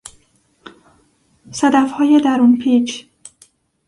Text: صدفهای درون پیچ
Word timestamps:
صدفهای 1.51 2.21
درون 2.25 2.57
پیچ 2.57 3.05